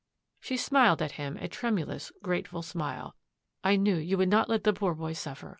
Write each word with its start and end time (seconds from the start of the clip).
She 0.39 0.57
smiled 0.57 0.99
at 1.03 1.11
him 1.11 1.37
a 1.37 1.47
tremulous, 1.47 2.11
grateful 2.23 2.63
smile." 2.63 3.15
I 3.63 3.75
knew 3.75 3.97
you 3.97 4.17
would 4.17 4.29
not 4.29 4.49
let 4.49 4.63
the 4.63 4.73
poor 4.73 4.95
boy 4.95 5.13
suffer. 5.13 5.49